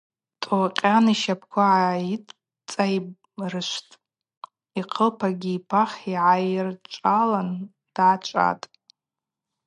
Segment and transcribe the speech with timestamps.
[0.41, 3.95] Токъан йщапӏква гӏайыцӏайыртштӏ,
[4.79, 7.49] йхъылпагьи йпахь йгӏайырчӏвалын
[7.93, 8.65] дгӏачӏватӏ.